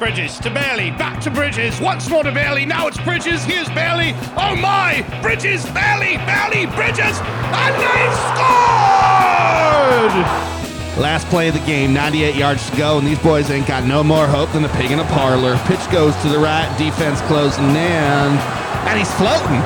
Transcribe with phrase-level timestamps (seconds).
[0.00, 4.16] Bridges to Bailey, back to Bridges, once more to Bailey, now it's Bridges, here's Bailey,
[4.32, 5.04] oh my!
[5.20, 8.56] Bridges, Bailey, Bailey, Bridges, and they've scored!
[10.96, 14.02] Last play of the game, 98 yards to go, and these boys ain't got no
[14.02, 15.60] more hope than a pig in a parlor.
[15.68, 17.76] Pitch goes to the right, defense closing in,
[18.88, 19.60] and he's floating.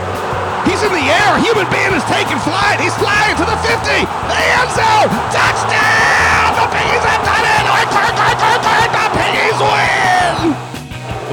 [0.66, 1.38] He's in the air.
[1.46, 2.82] Human being is taking flight.
[2.82, 5.14] He's flying to the 50, the end zone.
[5.30, 6.58] Touchdown!
[6.58, 7.33] The Piggies have done it.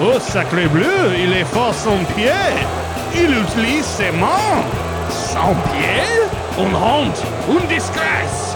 [0.04, 2.32] Oh, sacré bleu, il est fort son pied.
[3.14, 4.66] Il utilise ses mains.
[5.12, 6.28] Son pied?
[6.58, 8.56] Une honte, une disgrace.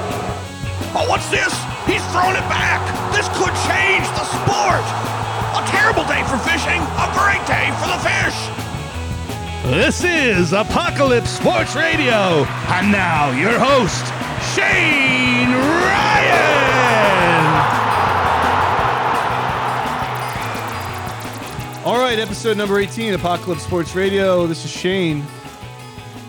[0.95, 1.53] Oh, what's this?
[1.85, 2.81] He's thrown it back.
[3.13, 4.85] This could change the sport.
[5.53, 8.37] A terrible day for fishing, a great day for the fish.
[9.65, 12.45] This is Apocalypse Sports Radio.
[12.73, 14.03] And now, your host,
[14.55, 15.04] Shane
[22.15, 24.47] right, episode number 18, Apocalypse Sports Radio.
[24.47, 25.21] This is Shane.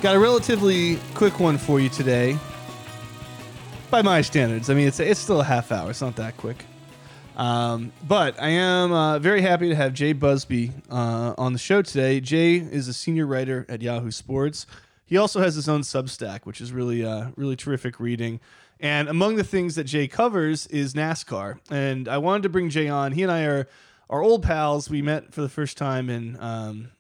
[0.03, 2.37] Got a relatively quick one for you today.
[3.89, 5.91] By my standards, I mean it's it's still a half hour.
[5.91, 6.65] It's not that quick.
[7.37, 11.83] Um, but I am uh, very happy to have Jay Busbee uh, on the show
[11.83, 12.19] today.
[12.19, 14.67] Jay is a senior writer at Yahoo Sports.
[15.05, 18.41] He also has his own Substack, which is really uh, really terrific reading.
[18.81, 21.61] And among the things that Jay covers is NASCAR.
[21.71, 23.13] And I wanted to bring Jay on.
[23.13, 23.69] He and I are
[24.09, 24.91] are old pals.
[24.91, 26.91] We met for the first time in, um,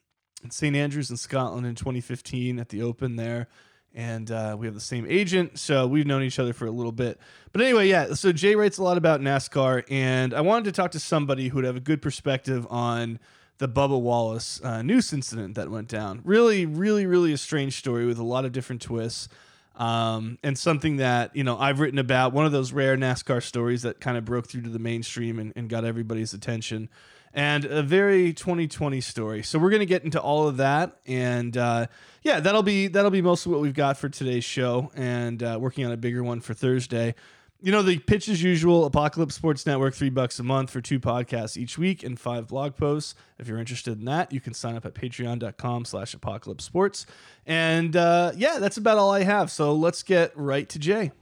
[0.42, 3.48] in St Andrews in Scotland in 2015 at the Open there
[3.96, 6.92] and uh, we have the same agent, so we've known each other for a little
[6.92, 7.18] bit.
[7.52, 8.12] But anyway, yeah.
[8.12, 11.56] So Jay writes a lot about NASCAR, and I wanted to talk to somebody who
[11.56, 13.18] would have a good perspective on
[13.56, 16.20] the Bubba Wallace uh, noose incident that went down.
[16.24, 19.30] Really, really, really a strange story with a lot of different twists.
[19.76, 23.82] Um, and something that you know I've written about one of those rare NASCAR stories
[23.82, 26.88] that kind of broke through to the mainstream and, and got everybody's attention
[27.36, 29.42] and a very 2020 story.
[29.42, 31.86] So we're going to get into all of that, and uh,
[32.22, 35.84] yeah, that'll be that'll be mostly what we've got for today's show, and uh, working
[35.84, 37.14] on a bigger one for Thursday.
[37.62, 41.00] You know, the pitch as usual, Apocalypse Sports Network, three bucks a month for two
[41.00, 43.14] podcasts each week and five blog posts.
[43.38, 47.06] If you're interested in that, you can sign up at patreon.com slash apocalypse sports.
[47.46, 49.50] And uh, yeah, that's about all I have.
[49.50, 51.12] So let's get right to Jay.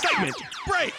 [0.00, 0.94] Segment break.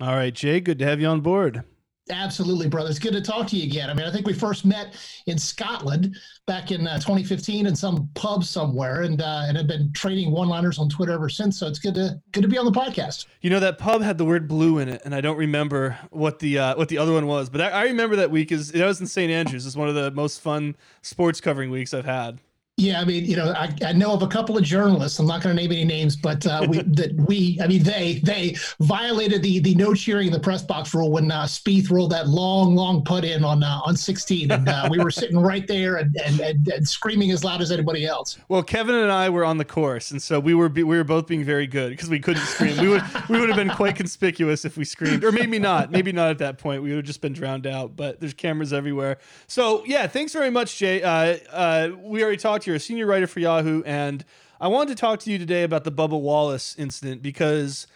[0.00, 1.62] All right, Jay, good to have you on board.
[2.10, 2.90] Absolutely, brother.
[2.90, 3.90] It's good to talk to you again.
[3.90, 4.94] I mean, I think we first met
[5.26, 9.92] in Scotland back in uh, 2015 in some pub somewhere, and uh, and have been
[9.92, 11.58] trading one-liners on Twitter ever since.
[11.58, 13.26] So it's good to good to be on the podcast.
[13.40, 16.38] You know that pub had the word blue in it, and I don't remember what
[16.38, 18.86] the uh, what the other one was, but I, I remember that week is that
[18.86, 19.66] was in St Andrews.
[19.66, 22.40] It's one of the most fun sports covering weeks I've had.
[22.78, 25.18] Yeah, I mean, you know, I, I know of a couple of journalists.
[25.18, 28.20] I'm not going to name any names, but uh, we that we, I mean, they
[28.22, 32.12] they violated the the no cheering in the press box rule when uh, Spieth rolled
[32.12, 35.66] that long, long putt in on uh, on 16, and uh, we were sitting right
[35.66, 38.38] there and, and, and and screaming as loud as anybody else.
[38.48, 41.02] Well, Kevin and I were on the course, and so we were be, we were
[41.02, 42.78] both being very good because we couldn't scream.
[42.80, 45.90] We would we would have been quite conspicuous if we screamed, or maybe not.
[45.90, 46.84] Maybe not at that point.
[46.84, 47.96] We would have just been drowned out.
[47.96, 49.18] But there's cameras everywhere.
[49.48, 51.02] So yeah, thanks very much, Jay.
[51.02, 54.24] Uh, uh, we already talked to you, a senior writer for Yahoo, and
[54.60, 57.86] I wanted to talk to you today about the Bubba Wallace incident because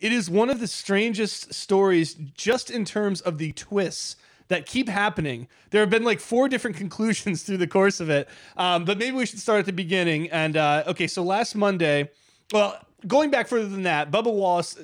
[0.00, 4.16] it is one of the strangest stories just in terms of the twists
[4.48, 5.48] that keep happening.
[5.70, 8.26] There have been like four different conclusions through the course of it,
[8.56, 10.30] um, but maybe we should start at the beginning.
[10.30, 12.10] And uh, okay, so last Monday,
[12.52, 14.78] well, going back further than that, Bubba Wallace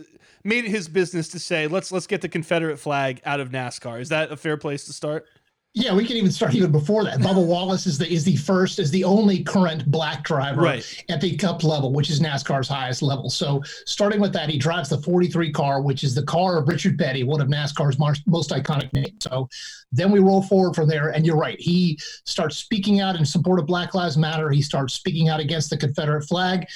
[0.44, 4.00] made it his business to say, let's let's get the Confederate flag out of NASCAR.
[4.00, 5.26] Is that a fair place to start?
[5.74, 7.18] Yeah, we can even start even before that.
[7.20, 11.04] Bubba Wallace is the is the first is the only current black driver Right.
[11.08, 13.30] at the Cup level, which is NASCAR's highest level.
[13.30, 16.98] So starting with that, he drives the 43 car, which is the car of Richard
[16.98, 19.12] Petty, one of NASCAR's mar- most iconic names.
[19.20, 19.48] So
[19.92, 21.60] then we roll forward from there, and you're right.
[21.60, 24.50] He starts speaking out in support of Black Lives Matter.
[24.50, 26.66] He starts speaking out against the Confederate flag,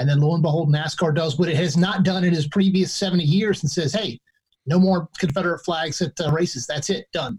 [0.00, 2.92] and then lo and behold, NASCAR does what it has not done in his previous
[2.92, 4.18] 70 years and says, "Hey,
[4.66, 6.66] no more Confederate flags at uh, races.
[6.66, 7.38] That's it, done."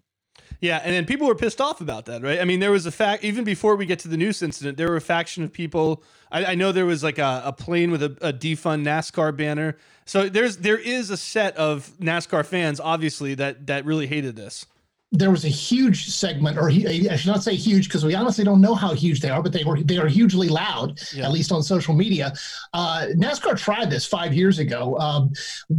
[0.61, 2.39] Yeah, and then people were pissed off about that, right?
[2.39, 4.89] I mean, there was a fact even before we get to the noose incident, there
[4.89, 6.03] were a faction of people.
[6.31, 9.77] I, I know there was like a, a plane with a, a defund NASCAR banner.
[10.05, 14.65] So there's there is a set of NASCAR fans, obviously, that that really hated this.
[15.11, 18.61] There was a huge segment, or I should not say huge because we honestly don't
[18.61, 21.25] know how huge they are, but they were they are hugely loud, yeah.
[21.25, 22.31] at least on social media.
[22.73, 25.31] Uh, NASCAR tried this five years ago um,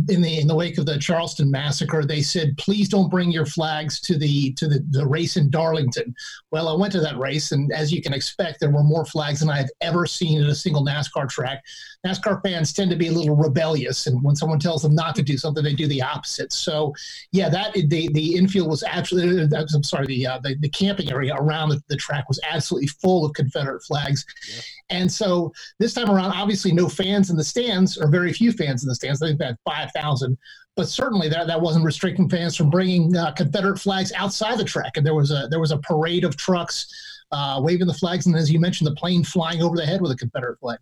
[0.08, 2.04] in the in the wake of the Charleston massacre.
[2.04, 6.12] They said, "Please don't bring your flags to the to the, the race in Darlington."
[6.50, 9.40] Well, I went to that race, and as you can expect, there were more flags
[9.40, 11.62] than I've ever seen at a single NASCAR track.
[12.06, 15.22] NASCAR fans tend to be a little rebellious, and when someone tells them not to
[15.22, 16.52] do something, they do the opposite.
[16.52, 16.94] So,
[17.32, 19.54] yeah, that the the infield was absolutely.
[19.54, 23.26] I'm sorry, the uh, the, the, camping area around the, the, track was absolutely full
[23.26, 24.98] of Confederate flags, yeah.
[24.98, 28.82] and so this time around, obviously, no fans in the stands, or very few fans
[28.82, 29.22] in the stands.
[29.22, 30.38] I think had five thousand
[30.76, 34.96] but certainly that, that wasn't restricting fans from bringing uh, Confederate flags outside the track.
[34.96, 36.86] And there was a there was a parade of trucks
[37.32, 40.10] uh, waving the flags, and as you mentioned, the plane flying over the head with
[40.10, 40.78] a Confederate flag.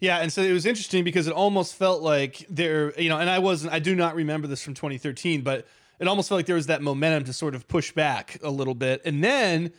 [0.00, 3.30] Yeah, and so it was interesting because it almost felt like there, you know, and
[3.30, 5.66] I wasn't, I do not remember this from 2013, but
[5.98, 8.74] it almost felt like there was that momentum to sort of push back a little
[8.74, 9.72] bit, and then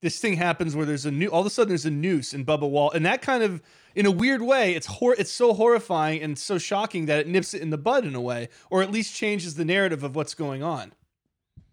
[0.00, 2.44] this thing happens where there's a new, all of a sudden there's a noose in
[2.44, 3.60] Bubba Wall, and that kind of,
[3.96, 7.52] in a weird way, it's hor- it's so horrifying and so shocking that it nips
[7.52, 10.34] it in the bud in a way, or at least changes the narrative of what's
[10.34, 10.92] going on.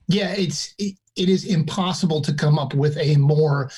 [0.07, 3.69] Yeah, it's it, it is impossible to come up with a more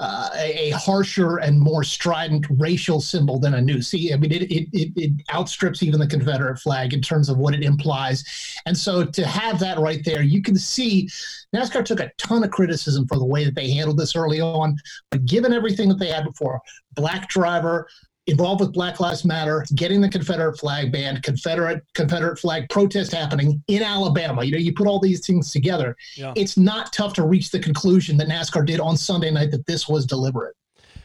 [0.00, 3.88] uh, a, harsher and more strident racial symbol than a noose.
[3.88, 7.38] See, I mean, it, it, it, it, outstrips even the Confederate flag in terms of
[7.38, 8.24] what it implies.
[8.66, 11.08] And so to have that right there, you can see
[11.54, 14.76] NASCAR took a ton of criticism for the way that they handled this early on.
[15.10, 16.60] But given everything that they had before,
[16.94, 17.88] black driver,
[18.26, 23.62] involved with Black Lives Matter, getting the Confederate flag banned, Confederate Confederate flag protest happening
[23.68, 24.44] in Alabama.
[24.44, 25.96] You know, you put all these things together.
[26.16, 26.32] Yeah.
[26.36, 29.88] It's not tough to reach the conclusion that NASCAR did on Sunday night that this
[29.88, 30.56] was deliberate.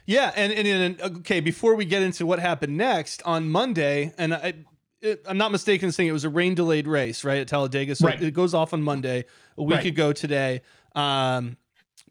[0.06, 4.34] Yeah, and, and, and okay, before we get into what happened next on Monday, and
[4.34, 4.54] I,
[5.02, 7.96] it, I'm not mistaken saying it was a rain delayed race, right, at Talladega.
[7.96, 8.20] So right.
[8.20, 9.26] it goes off on Monday,
[9.56, 9.86] a week right.
[9.86, 10.62] ago today.
[10.96, 11.58] Um,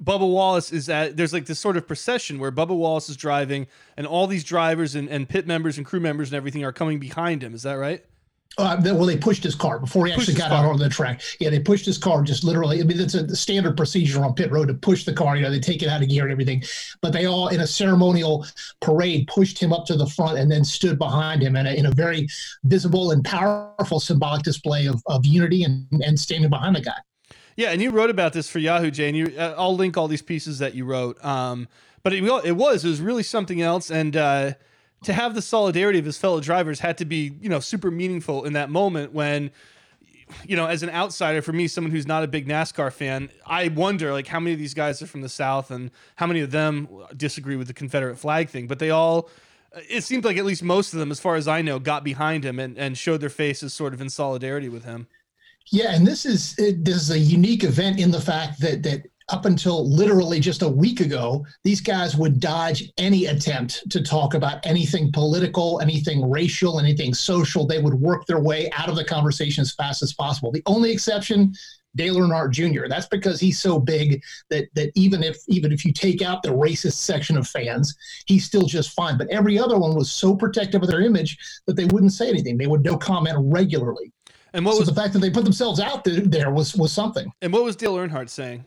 [0.03, 3.67] Bubba Wallace is at there's like this sort of procession where Bubba Wallace is driving
[3.97, 6.99] and all these drivers and, and pit members and crew members and everything are coming
[6.99, 7.55] behind him.
[7.55, 8.05] Is that right?
[8.57, 10.65] Uh, well, they pushed his car before he actually got car.
[10.65, 11.23] out on the track.
[11.39, 12.81] Yeah, they pushed his car just literally.
[12.81, 15.37] I mean, it's a standard procedure on pit road to push the car.
[15.37, 16.65] You know, they take it out of gear and everything.
[17.01, 18.45] But they all, in a ceremonial
[18.81, 21.87] parade, pushed him up to the front and then stood behind him in a, in
[21.87, 22.27] a very
[22.65, 26.99] visible and powerful symbolic display of, of unity and, and standing behind the guy.
[27.59, 30.07] Yeah, and you wrote about this for Yahoo, Jay, and you, uh, I'll link all
[30.07, 31.23] these pieces that you wrote.
[31.25, 31.67] Um,
[32.05, 34.53] but it, it was it was really something else, and uh,
[35.03, 38.45] to have the solidarity of his fellow drivers had to be you know super meaningful
[38.45, 39.51] in that moment when
[40.47, 43.67] you know as an outsider for me someone who's not a big NASCAR fan I
[43.67, 46.53] wonder like how many of these guys are from the south and how many of
[46.53, 49.31] them disagree with the Confederate flag thing but they all
[49.89, 52.45] it seemed like at least most of them as far as I know got behind
[52.45, 55.09] him and, and showed their faces sort of in solidarity with him
[55.71, 59.45] yeah, and this is this is a unique event in the fact that that up
[59.45, 64.65] until literally just a week ago, these guys would dodge any attempt to talk about
[64.65, 67.67] anything political, anything racial, anything social.
[67.67, 70.51] They would work their way out of the conversation as fast as possible.
[70.51, 71.53] The only exception,
[71.95, 72.89] Dale Earnhardt Jr.
[72.89, 76.51] That's because he's so big that that even if even if you take out the
[76.51, 77.95] racist section of fans,
[78.27, 79.19] he's still just fine.
[79.19, 81.37] But every other one was so protective of their image
[81.67, 82.57] that they wouldn't say anything.
[82.57, 84.13] They would no comment regularly.
[84.55, 87.31] And what so was the fact that they put themselves out there was was something.
[87.43, 88.65] And what was Dale Earnhardt saying?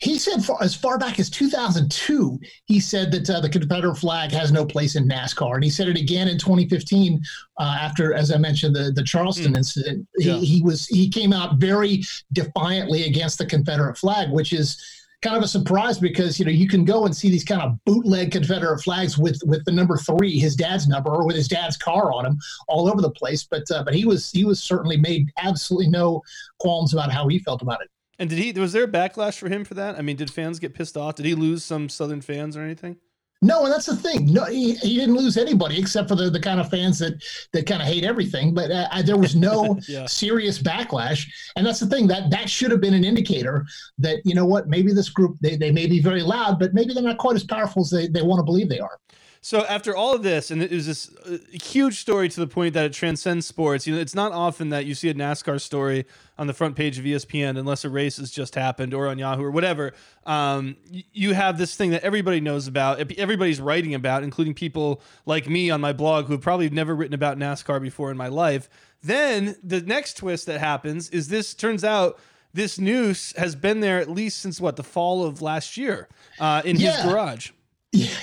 [0.00, 4.32] He said, for, as far back as 2002, he said that uh, the Confederate flag
[4.32, 7.20] has no place in NASCAR, and he said it again in 2015
[7.60, 9.58] uh, after, as I mentioned, the the Charleston mm.
[9.58, 10.08] incident.
[10.18, 10.38] Yeah.
[10.38, 12.02] He, he was he came out very
[12.32, 14.82] defiantly against the Confederate flag, which is
[15.22, 17.78] kind of a surprise because you know you can go and see these kind of
[17.84, 21.76] bootleg Confederate flags with with the number three, his dad's number, or with his dad's
[21.76, 22.38] car on them,
[22.68, 23.44] all over the place.
[23.44, 26.22] But uh, but he was he was certainly made absolutely no
[26.58, 27.88] qualms about how he felt about it.
[28.18, 29.98] And did he was there a backlash for him for that?
[29.98, 31.14] I mean, did fans get pissed off?
[31.14, 32.96] Did he lose some Southern fans or anything?
[33.44, 34.32] No, and that's the thing.
[34.32, 37.20] No, he, he didn't lose anybody except for the, the kind of fans that
[37.52, 38.54] that kind of hate everything.
[38.54, 40.06] But uh, there was no yeah.
[40.06, 43.66] serious backlash, and that's the thing that that should have been an indicator
[43.98, 46.94] that you know what maybe this group they, they may be very loud, but maybe
[46.94, 48.98] they're not quite as powerful as they, they want to believe they are.
[49.44, 52.74] So after all of this, and it was this uh, huge story to the point
[52.74, 53.88] that it transcends sports.
[53.88, 56.06] You know, it's not often that you see a NASCAR story
[56.38, 59.42] on the front page of ESPN unless a race has just happened or on Yahoo
[59.42, 59.94] or whatever.
[60.26, 60.76] Um,
[61.12, 65.70] you have this thing that everybody knows about, everybody's writing about, including people like me
[65.70, 68.70] on my blog who have probably never written about NASCAR before in my life.
[69.02, 72.20] Then the next twist that happens is this turns out
[72.54, 76.08] this noose has been there at least since what the fall of last year
[76.38, 76.92] uh, in yeah.
[76.92, 77.50] his garage.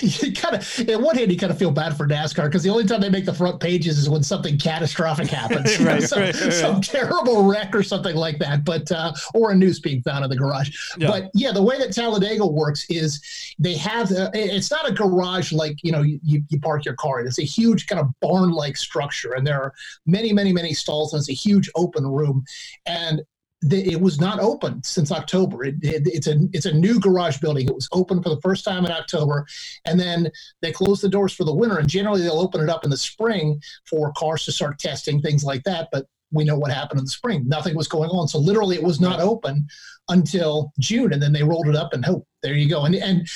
[0.22, 2.70] you kind of, in one hand, you kind of feel bad for NASCAR because the
[2.70, 6.20] only time they make the front pages is when something catastrophic happens, right, know, some,
[6.20, 10.02] right, right, some terrible wreck or something like that, but uh, or a noose being
[10.02, 10.70] found in the garage.
[10.98, 11.08] Yeah.
[11.08, 13.20] But yeah, the way that Talladega works is
[13.58, 17.26] they have it's not a garage like you know you, you park your car in.
[17.26, 19.72] It's a huge kind of barn-like structure, and there are
[20.06, 22.44] many, many, many stalls, and it's a huge open room,
[22.86, 23.22] and
[23.62, 25.64] the, it was not open since October.
[25.64, 27.68] It, it, it's a it's a new garage building.
[27.68, 29.46] It was open for the first time in October,
[29.84, 30.30] and then
[30.62, 31.78] they closed the doors for the winter.
[31.78, 35.44] And generally, they'll open it up in the spring for cars to start testing things
[35.44, 35.88] like that.
[35.92, 37.46] But we know what happened in the spring.
[37.46, 38.28] Nothing was going on.
[38.28, 39.66] So literally, it was not open
[40.08, 42.84] until June, and then they rolled it up, and hope there you go.
[42.84, 43.28] And and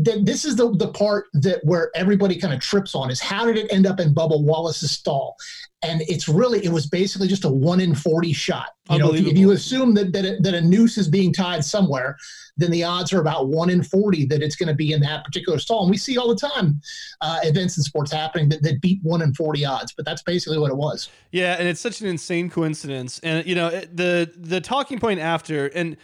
[0.00, 3.56] this is the, the part that where everybody kind of trips on is how did
[3.56, 5.36] it end up in Bubba Wallace's stall?
[5.82, 8.70] And it's really it was basically just a one in forty shot.
[8.90, 11.64] You know, if, if you assume that that a, that a noose is being tied
[11.64, 12.16] somewhere,
[12.56, 15.24] then the odds are about one in forty that it's going to be in that
[15.24, 15.82] particular stall.
[15.82, 16.80] And we see all the time
[17.20, 19.92] uh, events in sports happening that, that beat one in forty odds.
[19.92, 21.10] But that's basically what it was.
[21.30, 23.20] Yeah, and it's such an insane coincidence.
[23.22, 25.96] And you know the the talking point after and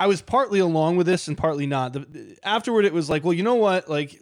[0.00, 1.92] I was partly along with this and partly not.
[1.92, 3.90] The, afterward, it was like, well, you know what?
[3.90, 4.18] Like,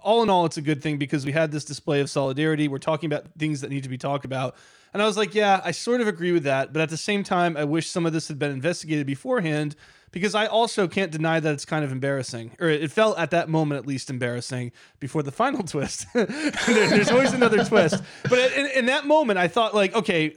[0.00, 2.68] all in all, it's a good thing because we had this display of solidarity.
[2.68, 4.54] We're talking about things that need to be talked about.
[4.94, 6.72] And I was like, yeah, I sort of agree with that.
[6.72, 9.74] But at the same time, I wish some of this had been investigated beforehand
[10.12, 13.50] because I also can't deny that it's kind of embarrassing, or it felt at that
[13.50, 16.06] moment at least embarrassing before the final twist.
[16.14, 18.02] there's always another twist.
[18.22, 20.36] But in, in that moment, I thought, like, okay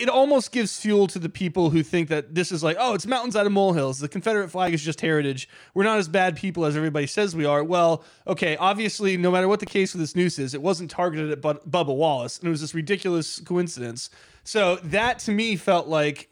[0.00, 3.06] it almost gives fuel to the people who think that this is like, oh, it's
[3.06, 3.98] mountains out of molehills.
[3.98, 5.46] The Confederate flag is just heritage.
[5.74, 7.62] We're not as bad people as everybody says we are.
[7.62, 11.30] Well, okay, obviously, no matter what the case with this noose is, it wasn't targeted
[11.30, 14.08] at Bubba Wallace, and it was this ridiculous coincidence.
[14.42, 16.30] So that to me felt like.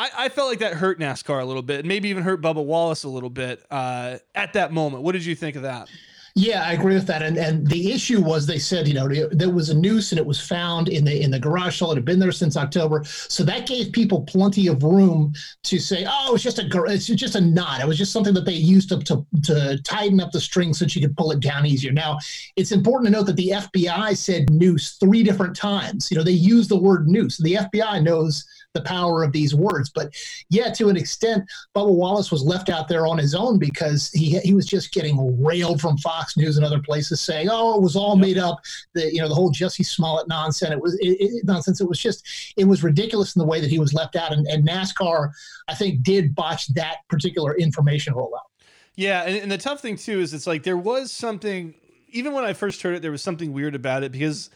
[0.00, 3.02] I, felt like that hurt NASCAR a little bit, and maybe even hurt Bubba Wallace
[3.02, 5.02] a little bit uh, at that moment.
[5.02, 5.90] What did you think of that?
[6.38, 7.20] Yeah, I agree with that.
[7.20, 10.24] And and the issue was they said, you know, there was a noose and it
[10.24, 11.90] was found in the in the garage stall.
[11.90, 15.32] It had been there since October, so that gave people plenty of room
[15.64, 17.80] to say, oh, it's just a it's just a knot.
[17.80, 20.84] It was just something that they used to to, to tighten up the string so
[20.88, 21.90] you could pull it down easier.
[21.90, 22.18] Now,
[22.54, 26.08] it's important to note that the FBI said noose three different times.
[26.08, 27.38] You know, they used the word noose.
[27.38, 28.46] The FBI knows
[28.78, 29.90] the power of these words.
[29.90, 30.14] But
[30.50, 31.44] yeah, to an extent,
[31.74, 35.42] Bubba Wallace was left out there on his own because he he was just getting
[35.42, 38.26] railed from Fox News and other places saying, "Oh, it was all yep.
[38.26, 38.60] made up."
[38.94, 40.72] The you know the whole Jussie Smollett nonsense.
[40.72, 41.80] It was it, it, nonsense.
[41.80, 44.32] It was just it was ridiculous in the way that he was left out.
[44.32, 45.30] And, and NASCAR,
[45.68, 48.48] I think, did botch that particular information rollout.
[48.96, 51.74] Yeah, and, and the tough thing too is it's like there was something.
[52.10, 54.48] Even when I first heard it, there was something weird about it because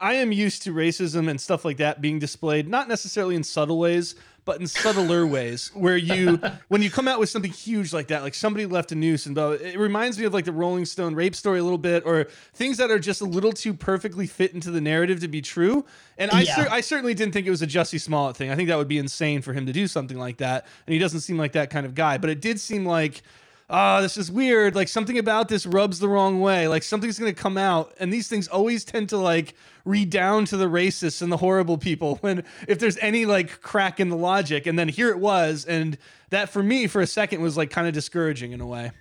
[0.00, 3.78] I am used to racism and stuff like that being displayed, not necessarily in subtle
[3.78, 6.38] ways, but in subtler ways, where you,
[6.68, 9.36] when you come out with something huge like that, like somebody left a noose, and
[9.36, 12.76] it reminds me of like the Rolling Stone rape story a little bit, or things
[12.76, 15.84] that are just a little too perfectly fit into the narrative to be true.
[16.18, 16.54] And I, yeah.
[16.54, 18.50] cer- I certainly didn't think it was a Jussie Smollett thing.
[18.50, 20.98] I think that would be insane for him to do something like that, and he
[20.98, 22.18] doesn't seem like that kind of guy.
[22.18, 23.22] But it did seem like
[23.68, 24.74] oh, this is weird.
[24.74, 26.68] Like something about this rubs the wrong way.
[26.68, 27.94] Like something's going to come out.
[27.98, 29.54] And these things always tend to like
[29.84, 34.00] read down to the racists and the horrible people when if there's any like crack
[34.00, 34.66] in the logic.
[34.66, 35.64] And then here it was.
[35.64, 35.98] And
[36.30, 38.92] that for me, for a second, was like kind of discouraging in a way.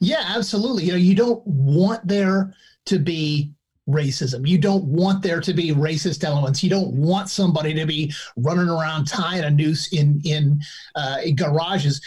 [0.00, 0.84] Yeah, absolutely.
[0.84, 2.54] You know, you don't want there
[2.86, 3.52] to be
[3.88, 4.46] racism.
[4.46, 6.62] You don't want there to be racist elements.
[6.62, 10.60] You don't want somebody to be running around tying a noose in in,
[10.94, 12.00] uh, in garages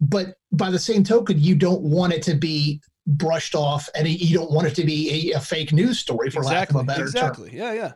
[0.00, 4.36] but by the same token, you don't want it to be brushed off, and you
[4.36, 6.84] don't want it to be a, a fake news story, for exactly, lack of a
[6.84, 7.50] better exactly.
[7.50, 7.58] term.
[7.58, 7.92] Yeah, yeah.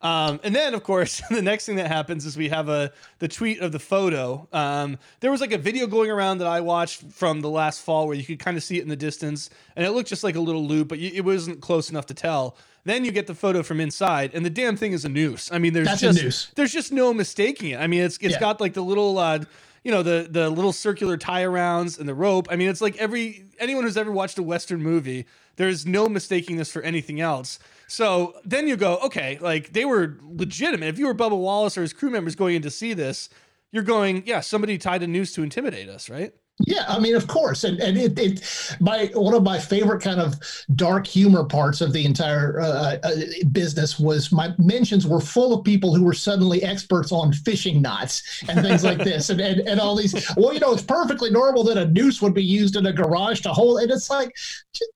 [0.00, 3.28] Um, and then, of course, the next thing that happens is we have a the
[3.28, 4.48] tweet of the photo.
[4.52, 8.06] Um, there was like a video going around that I watched from the last fall
[8.06, 10.36] where you could kind of see it in the distance, and it looked just like
[10.36, 12.56] a little loop, but it wasn't close enough to tell.
[12.84, 15.50] Then you get the photo from inside, and the damn thing is a noose.
[15.52, 17.80] I mean, there's That's just there's just no mistaking it.
[17.80, 18.40] I mean, it's it's yeah.
[18.40, 19.40] got like the little uh,
[19.84, 22.48] you know the the little circular tie arounds and the rope.
[22.50, 26.56] I mean, it's like every anyone who's ever watched a western movie, there's no mistaking
[26.56, 27.58] this for anything else.
[27.86, 30.88] So then you go, okay, like they were legitimate.
[30.88, 33.28] If you were Bubba Wallace or his crew members going in to see this,
[33.72, 36.32] you're going, yeah, somebody tied a noose to intimidate us, right?
[36.66, 40.20] Yeah, I mean, of course, and and it, it my one of my favorite kind
[40.20, 40.34] of
[40.74, 43.10] dark humor parts of the entire uh, uh,
[43.52, 48.42] business was my mentions were full of people who were suddenly experts on fishing knots
[48.48, 50.14] and things like this, and, and and all these.
[50.36, 53.40] Well, you know, it's perfectly normal that a noose would be used in a garage
[53.42, 54.34] to hold, and it's like,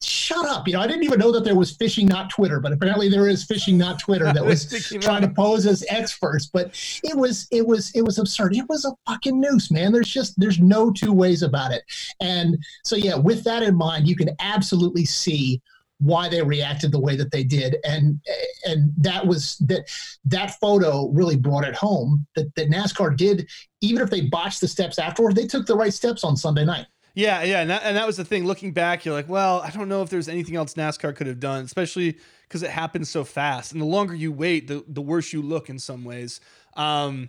[0.03, 0.67] shut up.
[0.67, 3.29] You know, I didn't even know that there was fishing knot Twitter, but apparently there
[3.29, 4.67] is fishing knot Twitter that was
[5.01, 6.51] trying to pose as experts.
[6.53, 6.73] But
[7.05, 8.57] it was it was it was absurd.
[8.57, 9.93] It was a fucking noose, man.
[9.93, 11.83] There's just there's no two ways about about it.
[12.21, 15.61] And so, yeah, with that in mind, you can absolutely see
[16.03, 17.77] why they reacted the way that they did.
[17.85, 18.21] And
[18.67, 19.89] and that was that
[20.25, 23.49] that photo really brought it home that, that nascar did
[23.81, 26.87] even if they botched the steps afterward they took the right steps on sunday night.
[27.15, 28.47] Yeah yeah and that, and that was the thing.
[28.47, 31.41] Looking back you're like well i don't know if there's anything else nascar could have
[31.41, 32.19] done especially
[32.49, 33.73] because it happens so fast.
[33.73, 36.41] And the longer you wait the, the worse you look in some ways.
[36.75, 37.29] Um,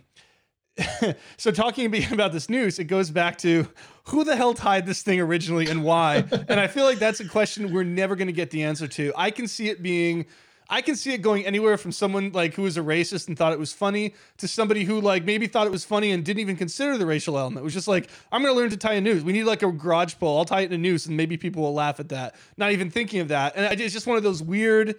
[1.36, 3.68] so talking about this news, it goes back to
[4.04, 6.16] who the hell tied this thing originally and why.
[6.48, 9.12] and I feel like that's a question we're never going to get the answer to.
[9.16, 10.26] I can see it being
[10.70, 13.52] I can see it going anywhere from someone like who was a racist and thought
[13.52, 16.56] it was funny to somebody who like maybe thought it was funny and didn't even
[16.56, 17.60] consider the racial element.
[17.60, 19.22] It was just like, I'm gonna learn to tie a noose.
[19.22, 20.38] We need like a garage pole.
[20.38, 22.34] I'll tie it in a noose and maybe people will laugh at that.
[22.56, 23.54] Not even thinking of that.
[23.56, 24.96] And it's just one of those weird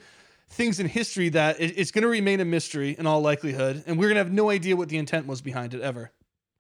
[0.50, 4.08] things in history that it's going to remain a mystery in all likelihood, and we're
[4.08, 6.12] going to have no idea what the intent was behind it ever.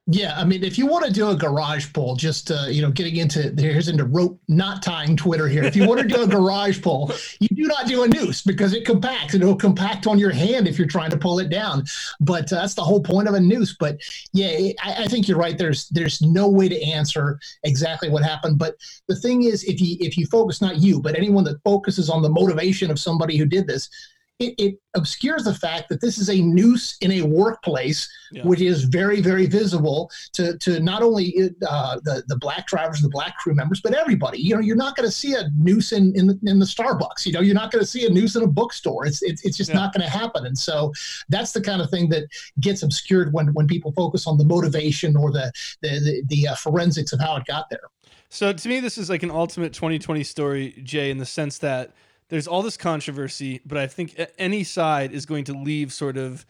[0.07, 2.91] Yeah, I mean, if you want to do a garage pull, just uh, you know,
[2.91, 5.63] getting into here's into rope knot tying Twitter here.
[5.63, 8.73] If you want to do a garage pull, you do not do a noose because
[8.73, 11.85] it compacts and it'll compact on your hand if you're trying to pull it down.
[12.19, 13.75] But uh, that's the whole point of a noose.
[13.79, 13.97] But
[14.31, 15.57] yeah, I, I, think you're right.
[15.57, 18.59] There's there's no way to answer exactly what happened.
[18.59, 18.75] But
[19.07, 22.21] the thing is, if you if you focus, not you, but anyone that focuses on
[22.21, 23.89] the motivation of somebody who did this,
[24.39, 28.43] it, it, obscures the fact that this is a noose in a workplace, yeah.
[28.43, 33.09] which is very, very visible to, to not only uh, the, the black drivers, the
[33.09, 34.39] black crew members, but everybody.
[34.39, 37.25] You know, you're not going to see a noose in, in the, in, the, Starbucks.
[37.25, 39.05] You know, you're not going to see a noose in a bookstore.
[39.05, 39.75] It's, it's, it's just yeah.
[39.75, 40.45] not going to happen.
[40.45, 40.93] And so
[41.27, 42.23] that's the kind of thing that
[42.61, 45.51] gets obscured when, when people focus on the motivation or the,
[45.81, 47.83] the, the, the uh, forensics of how it got there.
[48.29, 51.91] So to me, this is like an ultimate 2020 story, Jay, in the sense that–
[52.29, 56.45] there's all this controversy, but I think any side is going to leave sort of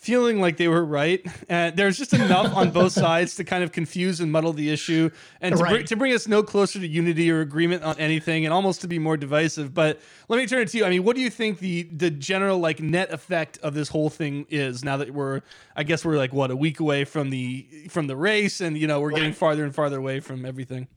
[0.00, 1.24] feeling like they were right.
[1.50, 5.10] And there's just enough on both sides to kind of confuse and muddle the issue
[5.42, 5.70] and to, right.
[5.70, 8.88] bring, to bring us no closer to unity or agreement on anything and almost to
[8.88, 9.74] be more divisive.
[9.74, 10.86] But let me turn it to you.
[10.86, 14.08] I mean, what do you think the the general like net effect of this whole
[14.08, 15.42] thing is now that we're
[15.76, 18.86] I guess we're like what a week away from the from the race and you
[18.86, 19.16] know, we're right.
[19.16, 20.88] getting farther and farther away from everything.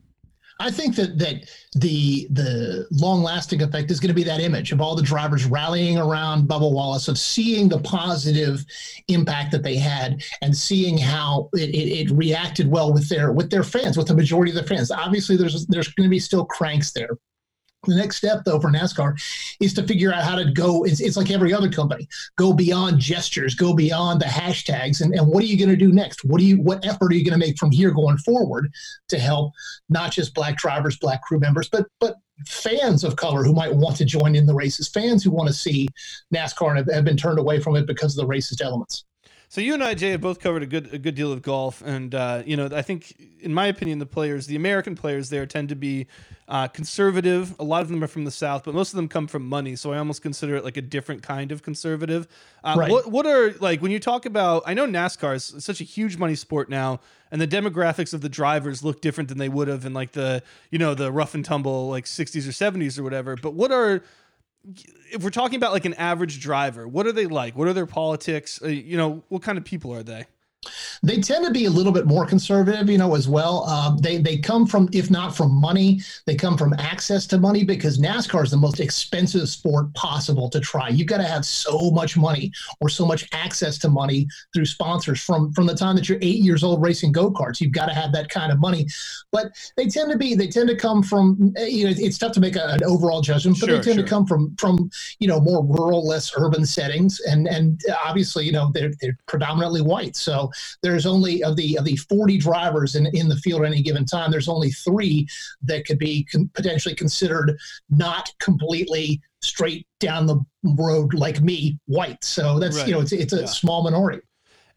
[0.60, 4.72] I think that that the the long lasting effect is going to be that image
[4.72, 8.64] of all the drivers rallying around Bubba Wallace, of seeing the positive
[9.08, 13.50] impact that they had, and seeing how it, it, it reacted well with their with
[13.50, 14.92] their fans, with the majority of the fans.
[14.92, 17.18] Obviously, there's there's going to be still cranks there,
[17.86, 19.14] the next step, though, for NASCAR
[19.60, 20.84] is to figure out how to go.
[20.84, 25.28] It's, it's like every other company, go beyond gestures, go beyond the hashtags, and, and
[25.28, 26.24] what are you going to do next?
[26.24, 28.72] What do you, what effort are you going to make from here going forward
[29.10, 29.54] to help
[29.90, 32.16] not just black drivers, black crew members, but but
[32.48, 35.54] fans of color who might want to join in the races, fans who want to
[35.54, 35.88] see
[36.34, 39.06] NASCAR and have, have been turned away from it because of the racist elements.
[39.50, 41.84] So you and I, Jay, have both covered a good a good deal of golf,
[41.86, 45.46] and uh, you know, I think, in my opinion, the players, the American players there,
[45.46, 46.08] tend to be
[46.48, 47.56] uh, conservative.
[47.60, 49.76] A lot of them are from the South, but most of them come from money.
[49.76, 52.28] So I almost consider it like a different kind of conservative.
[52.64, 52.92] Uh, right.
[52.92, 54.64] What what are like when you talk about?
[54.66, 57.00] I know NASCAR is such a huge money sport now,
[57.32, 60.44] and the demographics of the drivers look different than they would have in like the
[60.70, 63.36] you know the rough and tumble like 60s or 70s or whatever.
[63.36, 64.04] But what are
[65.12, 67.56] if we're talking about like an average driver, what are they like?
[67.56, 68.62] What are their politics?
[68.64, 70.26] Uh, you know, what kind of people are they?
[71.04, 73.66] They tend to be a little bit more conservative, you know, as well.
[73.66, 77.66] Um, they they come from, if not from money, they come from access to money
[77.66, 80.88] because NASCAR is the most expensive sport possible to try.
[80.88, 85.22] You've got to have so much money or so much access to money through sponsors
[85.22, 87.60] from from the time that you're eight years old racing go karts.
[87.60, 88.88] You've got to have that kind of money.
[89.32, 92.40] But they tend to be they tend to come from you know it's tough to
[92.40, 94.04] make a, an overall judgment, but sure, they tend sure.
[94.04, 94.90] to come from from
[95.20, 99.82] you know more rural, less urban settings, and and obviously you know they're they're predominantly
[99.82, 100.16] white.
[100.16, 100.50] So
[100.94, 104.06] there's only of the of the 40 drivers in, in the field at any given
[104.06, 105.28] time, there's only three
[105.64, 107.58] that could be con- potentially considered
[107.90, 110.40] not completely straight down the
[110.78, 112.24] road like me, white.
[112.24, 112.88] So that's right.
[112.88, 113.46] you know it's it's a yeah.
[113.46, 114.22] small minority.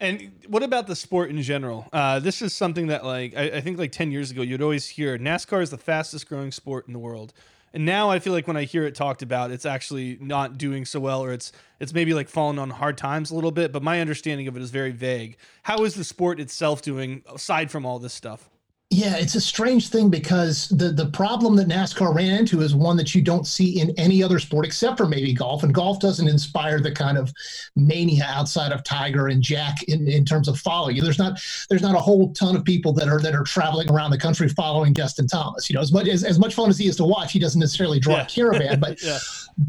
[0.00, 1.86] And what about the sport in general?
[1.92, 4.86] Uh, this is something that, like, I, I, think, like ten years ago, you'd always
[4.86, 7.32] hear NASCAR is the fastest growing sport in the world.
[7.74, 10.84] And now I feel like when I hear it talked about, it's actually not doing
[10.84, 13.72] so well, or it's it's maybe like falling on hard times a little bit.
[13.72, 15.36] But my understanding of it is very vague.
[15.64, 18.48] How is the sport itself doing aside from all this stuff?
[18.96, 22.96] Yeah, it's a strange thing because the the problem that NASCAR ran into is one
[22.96, 25.64] that you don't see in any other sport except for maybe golf.
[25.64, 27.30] And golf doesn't inspire the kind of
[27.76, 30.96] mania outside of Tiger and Jack in, in terms of following.
[30.98, 34.12] There's not there's not a whole ton of people that are that are traveling around
[34.12, 35.68] the country following Justin Thomas.
[35.68, 37.60] You know, as much as, as much fun as he is to watch, he doesn't
[37.60, 38.22] necessarily draw yeah.
[38.22, 38.80] a caravan.
[38.80, 39.18] But yeah.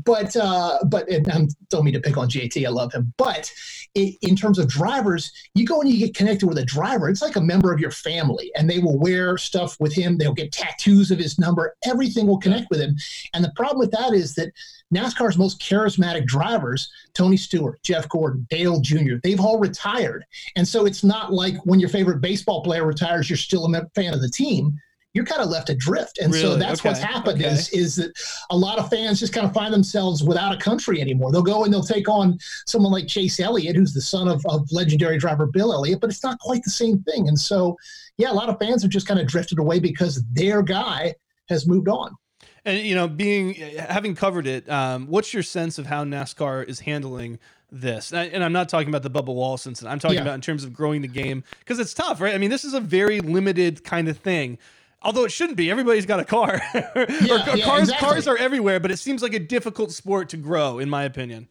[0.05, 2.65] but uh, but and I don't mean to pick on JT.
[2.65, 3.51] I love him, but
[3.97, 7.09] it, in terms of drivers, you go and you get connected with a driver.
[7.09, 10.17] It's like a member of your family, and they will wear share stuff with him.
[10.17, 11.75] They'll get tattoos of his number.
[11.85, 12.95] Everything will connect with him.
[13.33, 14.53] And the problem with that is that
[14.93, 20.23] NASCAR's most charismatic drivers, Tony Stewart, Jeff Gordon, Dale Jr., they've all retired.
[20.55, 24.13] And so it's not like when your favorite baseball player retires, you're still a fan
[24.13, 24.79] of the team
[25.17, 26.19] you're kind of left adrift.
[26.19, 26.43] And really?
[26.43, 26.89] so that's okay.
[26.89, 27.51] what's happened okay.
[27.51, 28.13] is is that
[28.51, 31.31] a lot of fans just kind of find themselves without a country anymore.
[31.31, 34.71] They'll go and they'll take on someone like Chase Elliott, who's the son of, of
[34.71, 37.27] legendary driver Bill Elliott, but it's not quite the same thing.
[37.27, 37.75] And so,
[38.17, 41.15] yeah, a lot of fans have just kind of drifted away because their guy
[41.49, 42.15] has moved on.
[42.63, 46.81] And you know, being having covered it, um, what's your sense of how NASCAR is
[46.81, 47.39] handling
[47.71, 48.13] this?
[48.13, 49.91] And I'm not talking about the Bubba Wallace incident.
[49.91, 50.21] I'm talking yeah.
[50.23, 52.35] about in terms of growing the game because it's tough, right?
[52.35, 54.59] I mean, this is a very limited kind of thing
[55.01, 55.69] although it shouldn't be.
[55.71, 56.61] Everybody's got a car.
[56.73, 58.07] yeah, or, yeah, cars exactly.
[58.07, 61.47] cars are everywhere, but it seems like a difficult sport to grow, in my opinion.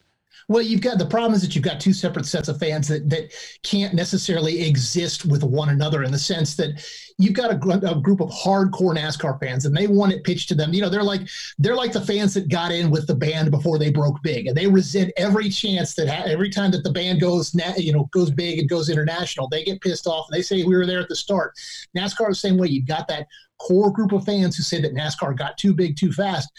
[0.48, 3.08] Well, you've got the problem is that you've got two separate sets of fans that,
[3.10, 6.86] that can't necessarily exist with one another in the sense that
[7.18, 10.54] you've got a, a, group of hardcore NASCAR fans and they want it pitched to
[10.54, 10.72] them.
[10.72, 11.22] You know, they're like
[11.58, 14.56] they're like the fans that got in with the band before they broke big, and
[14.56, 18.08] they resent every chance that ha- every time that the band goes, na- you know,
[18.12, 20.26] goes big and goes international, they get pissed off.
[20.30, 21.54] And they say we were there at the start.
[21.96, 22.68] NASCAR the same way.
[22.68, 23.26] You've got that
[23.58, 26.50] core group of fans who say that NASCAR got too big too fast.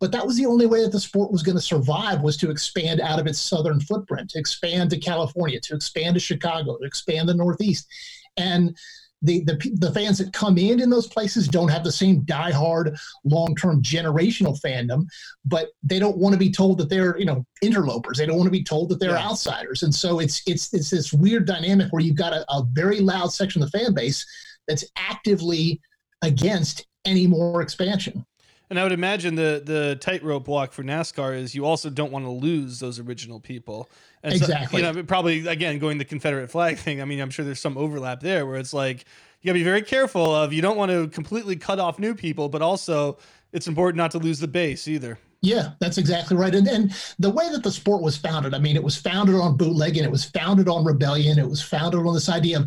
[0.00, 2.50] But that was the only way that the sport was going to survive was to
[2.50, 6.84] expand out of its southern footprint, to expand to California, to expand to Chicago, to
[6.84, 7.88] expand the Northeast.
[8.36, 8.76] And
[9.22, 12.96] the, the, the fans that come in in those places don't have the same diehard
[13.24, 15.06] long-term generational fandom,
[15.44, 18.18] but they don't want to be told that they're you know interlopers.
[18.18, 19.28] They don't want to be told that they're yeah.
[19.28, 23.00] outsiders, and so it's it's it's this weird dynamic where you've got a, a very
[23.00, 24.24] loud section of the fan base
[24.68, 25.80] that's actively
[26.22, 28.24] against any more expansion.
[28.70, 32.24] And I would imagine the the tightrope walk for NASCAR is you also don't want
[32.24, 33.88] to lose those original people.
[34.22, 34.82] And exactly.
[34.82, 37.00] So, you know, probably again going the Confederate flag thing.
[37.00, 39.06] I mean, I'm sure there's some overlap there where it's like
[39.40, 42.48] you gotta be very careful of you don't want to completely cut off new people,
[42.48, 43.18] but also
[43.52, 45.18] it's important not to lose the base either.
[45.40, 46.52] Yeah, that's exactly right.
[46.52, 49.56] And and the way that the sport was founded, I mean, it was founded on
[49.56, 52.66] bootlegging, it was founded on rebellion, it was founded on this idea of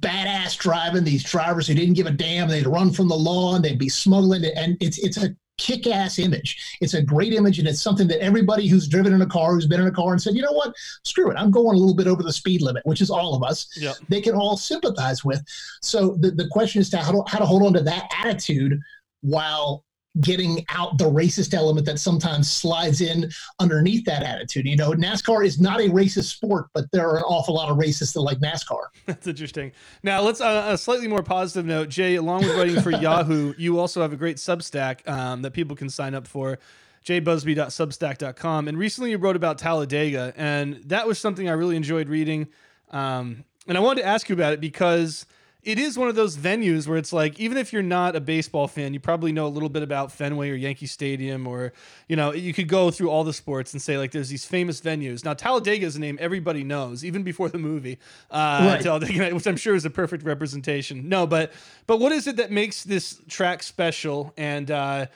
[0.00, 3.64] badass driving, these drivers who didn't give a damn, they'd run from the law and
[3.64, 4.52] they'd be smuggling it.
[4.54, 6.76] And it's it's a kick-ass image.
[6.80, 9.66] It's a great image, and it's something that everybody who's driven in a car, who's
[9.66, 10.72] been in a car, and said, you know what,
[11.04, 13.42] screw it, I'm going a little bit over the speed limit, which is all of
[13.42, 13.68] us.
[13.76, 13.96] Yep.
[14.08, 15.44] They can all sympathize with.
[15.82, 18.80] So the, the question is to how to how to hold on to that attitude
[19.20, 19.84] while
[20.20, 24.66] getting out the racist element that sometimes slides in underneath that attitude.
[24.66, 27.78] You know, NASCAR is not a racist sport, but there are an awful lot of
[27.78, 28.86] racists that like NASCAR.
[29.06, 29.72] That's interesting.
[30.02, 32.16] Now, let's uh, a slightly more positive note, Jay.
[32.16, 35.88] Along with writing for Yahoo, you also have a great Substack um, that people can
[35.88, 36.58] sign up for.
[37.04, 38.68] jbusby.substack.com.
[38.68, 42.48] And recently you wrote about Talladega, and that was something I really enjoyed reading.
[42.90, 45.24] Um, and I wanted to ask you about it because–
[45.62, 48.66] it is one of those venues where it's like even if you're not a baseball
[48.66, 51.72] fan you probably know a little bit about fenway or yankee stadium or
[52.08, 54.80] you know you could go through all the sports and say like there's these famous
[54.80, 55.24] venues.
[55.24, 57.98] Now talladega is a name everybody knows even before the movie
[58.30, 58.80] uh, right.
[58.80, 61.08] talladega which i'm sure is a perfect representation.
[61.08, 61.52] No but
[61.86, 64.32] but what is it that makes this track special?
[64.36, 65.06] And uh,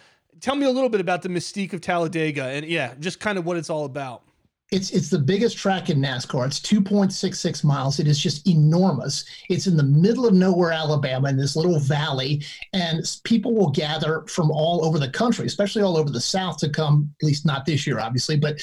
[0.41, 3.47] tell me a little bit about the mystique of talladega and yeah just kind of
[3.47, 4.23] what it's all about
[4.75, 6.47] it's it's the biggest track in NASCAR.
[6.47, 8.01] It's 2.66 miles.
[8.01, 9.25] It is just enormous.
[9.49, 14.25] It's in the middle of nowhere, Alabama, in this little valley, and people will gather
[14.27, 17.15] from all over the country, especially all over the South, to come.
[17.23, 18.61] At least not this year, obviously, but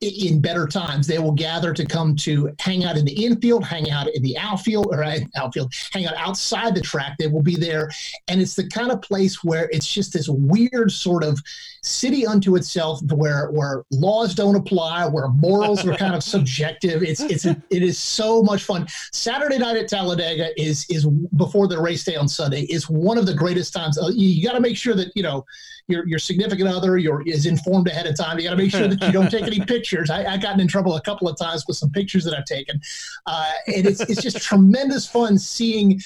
[0.00, 3.88] in better times, they will gather to come to hang out in the infield, hang
[3.88, 7.16] out in the outfield, or uh, outfield, hang out outside the track.
[7.18, 7.88] They will be there,
[8.26, 11.40] and it's the kind of place where it's just this weird sort of
[11.84, 17.02] city unto itself, where where laws don't apply, where morals are kind of subjective.
[17.02, 18.86] It's it's it is so much fun.
[19.12, 23.26] Saturday night at Talladega is is before the race day on Sunday is one of
[23.26, 23.98] the greatest times.
[23.98, 25.44] Uh, you, you got to make sure that you know
[25.88, 28.38] your your significant other your is informed ahead of time.
[28.38, 30.10] You got to make sure that you don't take any pictures.
[30.10, 32.80] I, I gotten in trouble a couple of times with some pictures that I've taken,
[33.26, 36.00] uh, and it's it's just tremendous fun seeing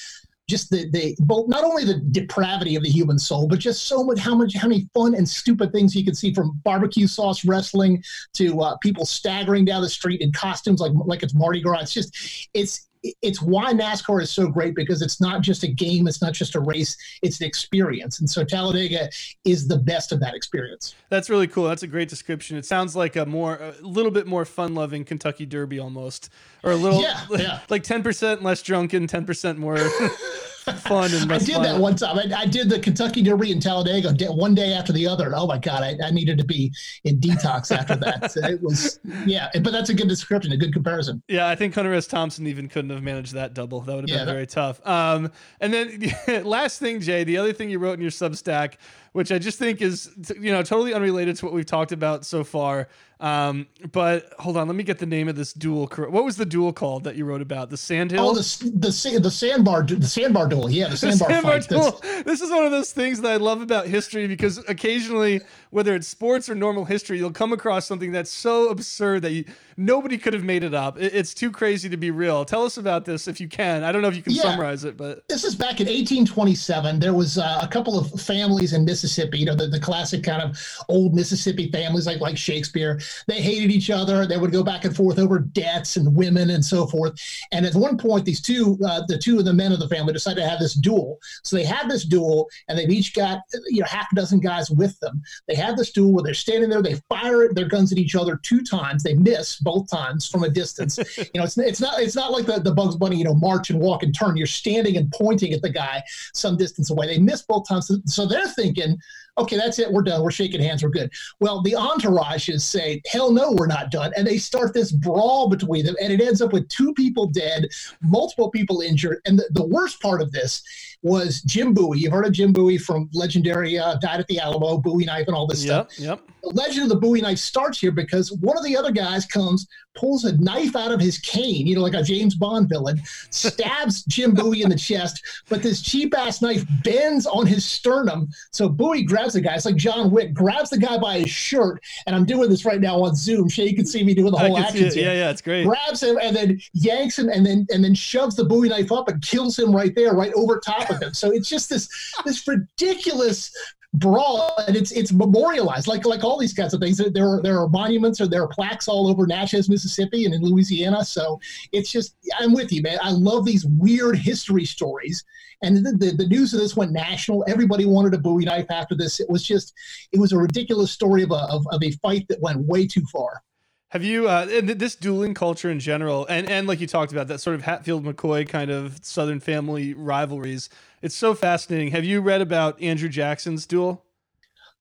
[0.49, 4.05] just the the both not only the depravity of the human soul, but just so
[4.05, 7.45] much how much how many fun and stupid things you can see from barbecue sauce
[7.45, 8.03] wrestling
[8.35, 11.81] to uh, people staggering down the street in costumes like like it's Mardi Gras.
[11.81, 12.89] It's just it's
[13.23, 16.55] it's why NASCAR is so great because it's not just a game, it's not just
[16.55, 18.21] a race, it's an experience.
[18.21, 19.09] And so Talladega
[19.45, 20.95] is the best of that experience.
[21.09, 21.69] That's really cool.
[21.69, 22.57] That's a great description.
[22.57, 26.31] It sounds like a more a little bit more fun-loving Kentucky Derby almost
[26.63, 27.61] or a little yeah, yeah.
[27.69, 29.79] like 10% less drunken, 10% more
[30.73, 31.63] fun and I did violent.
[31.65, 32.19] that one time.
[32.19, 35.27] I, I did the Kentucky Derby in Talladega di- one day after the other.
[35.27, 36.73] And oh my God, I, I needed to be
[37.05, 38.33] in detox after that.
[38.33, 41.23] So it was, yeah, but that's a good description, a good comparison.
[41.29, 42.07] Yeah, I think Hunter S.
[42.07, 43.81] Thompson even couldn't have managed that double.
[43.81, 44.85] That would have Yeah, been that- very tough.
[44.87, 46.13] Um, and then
[46.45, 48.75] last thing, Jay, the other thing you wrote in your Substack,
[49.13, 52.45] which I just think is you know totally unrelated to what we've talked about so
[52.45, 52.89] far.
[53.19, 55.87] Um, but hold on, let me get the name of this duel.
[55.87, 57.71] What was the duel called that you wrote about?
[57.71, 58.29] The Sandhill.
[58.29, 60.71] Oh, the the the sandbar the sandbar duel.
[60.71, 61.69] Yeah, the The sandbar, sandbar fight.
[61.69, 62.01] Duel.
[62.25, 65.41] This is one of those things that I love about history because occasionally,
[65.77, 69.45] whether it's sports or normal history, you'll come across something that's so absurd that you,
[69.77, 70.99] nobody could have made it up.
[70.99, 72.47] It- it's too crazy to be real.
[72.47, 73.85] Tell us about this if you can.
[73.85, 74.41] I don't know if you can Yeah.
[74.41, 76.99] summarize it, but this is back in 1827.
[76.99, 80.41] There was uh, a couple of families in Mississippi, you know, the, the classic kind
[80.41, 80.57] of
[80.89, 82.99] old Mississippi families like like Shakespeare.
[83.27, 84.27] They hated each other.
[84.27, 87.13] They would go back and forth over debts and women and so forth.
[87.53, 90.15] And at one point, these two, uh, the two of the men of the family,
[90.15, 91.19] decided to have this duel.
[91.45, 94.71] So they had this duel, and they've each got you know half a dozen guys
[94.71, 95.21] with them.
[95.47, 96.83] They have this duel where they're standing there.
[96.83, 99.03] They fire their guns at each other two times.
[99.03, 100.99] They miss both times from a distance.
[101.19, 103.71] you know, it's it's not it's not like the, the Bugs Bunny, you know, march
[103.71, 104.37] and walk and turn.
[104.37, 106.03] You're standing and pointing at the guy
[106.35, 107.07] some distance away.
[107.07, 108.97] They miss both times, so, so they're thinking,
[109.39, 109.91] okay, that's it.
[109.91, 110.23] We're done.
[110.23, 110.83] We're shaking hands.
[110.83, 111.11] We're good.
[111.41, 115.85] Well, the entourages say, hell no, we're not done, and they start this brawl between
[115.85, 117.67] them, and it ends up with two people dead,
[118.03, 120.63] multiple people injured, and the, the worst part of this
[121.07, 122.01] was Jim Bowie.
[122.01, 125.37] You've heard of Jim Bowie from legendary uh, Died at the Alamo, Bowie knife, and
[125.37, 126.31] all this stuff yep, yep.
[126.47, 129.67] The legend of the Bowie knife starts here because one of the other guys comes,
[129.95, 134.05] pulls a knife out of his cane, you know, like a James Bond villain, stabs
[134.05, 138.29] Jim Bowie in the chest, but this cheap ass knife bends on his sternum.
[138.53, 139.55] So Bowie grabs the guy.
[139.55, 142.81] It's like John Wick grabs the guy by his shirt, and I'm doing this right
[142.81, 143.49] now on Zoom.
[143.49, 144.91] Shay, you can see me doing the whole action.
[144.95, 145.67] Yeah, yeah, it's great.
[145.67, 149.09] grabs him and then yanks him and then and then shoves the Bowie knife up
[149.09, 151.13] and kills him right there, right over top of him.
[151.15, 151.89] So it's just this
[152.25, 153.51] this ridiculous
[153.97, 155.87] brawl and it's it's memorialized.
[155.87, 156.99] Like like all these kinds of things.
[156.99, 160.43] There are there are monuments or there are plaques all over natchez mississippi and in
[160.43, 161.05] louisiana.
[161.05, 161.41] So
[161.73, 162.99] it's just i'm with you man.
[163.03, 165.25] I love these weird history stories.
[165.63, 167.43] And the, the, the news of this went national.
[167.49, 169.21] Everybody wanted a bowie knife after this.
[169.21, 169.73] It was just
[170.13, 173.05] it was a ridiculous story of a, of, of a fight that went way too
[173.11, 173.43] far.
[173.91, 177.39] Have you uh, this dueling culture in general, and and like you talked about that
[177.41, 180.69] sort of Hatfield McCoy kind of Southern family rivalries?
[181.07, 181.93] It's so fascinating.
[181.93, 184.06] Have you read about Andrew Jackson's duel?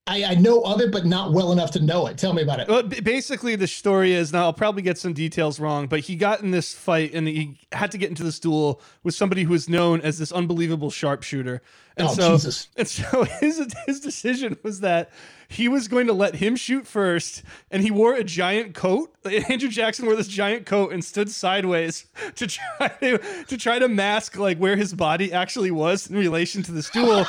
[0.08, 2.20] I, I know of it, but not well enough to know it.
[2.20, 2.68] Tell me about it.
[2.68, 6.42] Well, basically, the story is now I'll probably get some details wrong, but he got
[6.42, 9.68] in this fight and he had to get into this duel with somebody who was
[9.68, 11.60] known as this unbelievable sharpshooter.
[11.98, 12.68] And Oh, so, Jesus.
[12.78, 15.10] and so his his decision was that
[15.48, 17.42] he was going to let him shoot first,
[17.72, 19.12] and he wore a giant coat.
[19.50, 23.88] Andrew Jackson wore this giant coat and stood sideways to try to to try to
[23.88, 27.26] mask like where his body actually was in relation to this duel.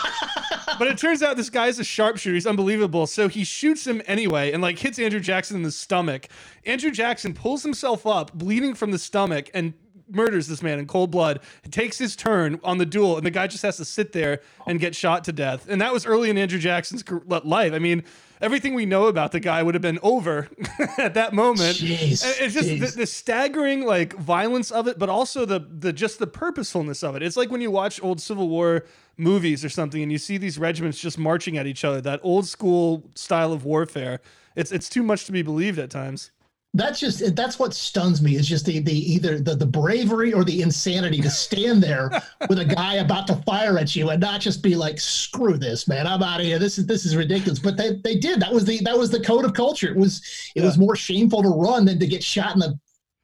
[0.78, 2.34] But it turns out this guy's a sharpshooter.
[2.34, 3.06] He's unbelievable.
[3.06, 6.28] So he shoots him anyway and like hits Andrew Jackson in the stomach.
[6.64, 9.74] Andrew Jackson pulls himself up, bleeding from the stomach, and
[10.08, 11.40] murders this man in cold blood.
[11.70, 14.80] Takes his turn on the duel, and the guy just has to sit there and
[14.80, 15.68] get shot to death.
[15.68, 17.72] And that was early in Andrew Jackson's life.
[17.72, 18.04] I mean,
[18.40, 20.48] everything we know about the guy would have been over
[20.98, 21.76] at that moment.
[21.76, 26.18] Jeez, it's just the, the staggering like violence of it, but also the the just
[26.18, 27.22] the purposefulness of it.
[27.22, 28.84] It's like when you watch old Civil War
[29.16, 32.00] movies or something, and you see these regiments just marching at each other.
[32.00, 34.20] That old school style of warfare.
[34.54, 36.30] It's it's too much to be believed at times.
[36.76, 40.44] That's just that's what stuns me is just the the either the, the bravery or
[40.44, 42.10] the insanity to stand there
[42.48, 45.88] with a guy about to fire at you and not just be like screw this
[45.88, 48.52] man I'm out of here this is this is ridiculous but they they did that
[48.52, 50.22] was the that was the code of culture it was
[50.54, 52.78] it was more shameful to run than to get shot in the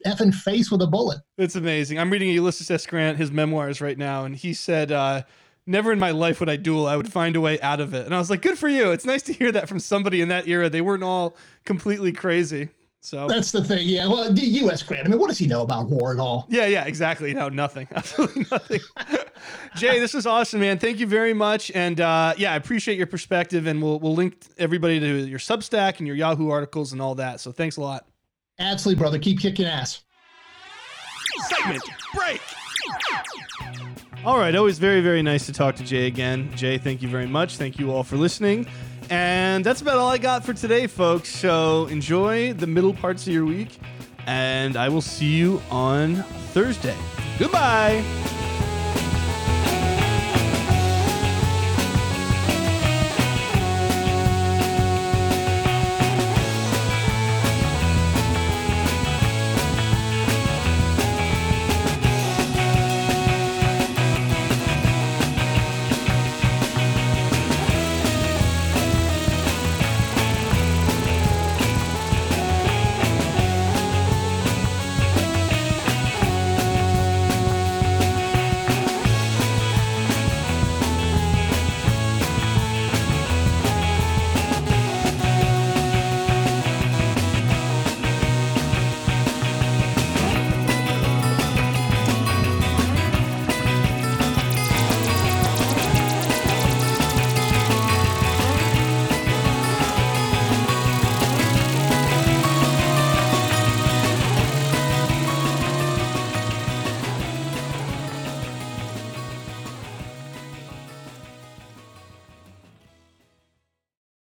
[0.06, 1.98] effing face with a bullet It's amazing.
[1.98, 2.86] I'm reading Ulysses S.
[2.86, 5.22] Grant, his memoirs right now, and he said, uh,
[5.64, 6.88] Never in my life would I duel.
[6.88, 8.04] I would find a way out of it.
[8.04, 8.90] And I was like, Good for you.
[8.90, 10.68] It's nice to hear that from somebody in that era.
[10.68, 12.70] They weren't all completely crazy.
[13.04, 14.82] So, that's the thing yeah well the U.S.
[14.82, 17.34] Grant I mean what does he know about war at all yeah, yeah, exactly.
[17.34, 17.88] No, nothing.
[17.94, 18.80] Absolutely nothing.
[19.76, 20.78] Jay, this was awesome, man.
[20.78, 21.70] Thank you very much.
[21.74, 23.66] And uh, yeah, I appreciate your perspective.
[23.66, 27.40] And we'll, we'll link everybody to your Substack and your Yahoo articles and all that.
[27.40, 28.06] So thanks a lot.
[28.58, 30.02] absolutely brother keep kicking ass.
[31.48, 31.82] Segment
[32.14, 32.40] break.
[34.24, 36.54] All right, always very, very nice to talk to Jay again.
[36.54, 37.56] Jay, thank you very much.
[37.56, 38.66] Thank you all for listening.
[39.10, 41.28] And that's about all I got for today, folks.
[41.28, 43.78] So enjoy the middle parts of your week,
[44.26, 46.16] and I will see you on
[46.52, 46.96] Thursday.
[47.38, 48.02] Goodbye.